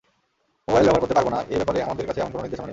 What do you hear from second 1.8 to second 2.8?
আমাদের কাছে এমন কোনো নির্দেশনা নেই।